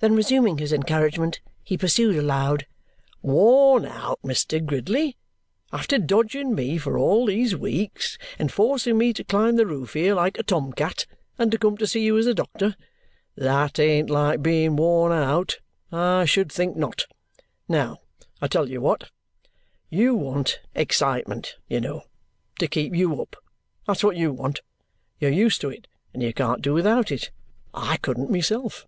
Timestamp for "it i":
27.12-27.98